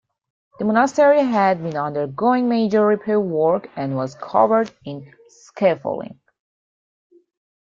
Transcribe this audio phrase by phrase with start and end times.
[0.57, 6.19] The monastery had been undergoing major repair work and was covered in scaffolding.